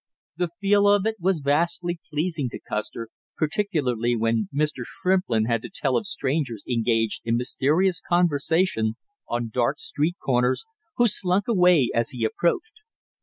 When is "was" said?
1.19-1.41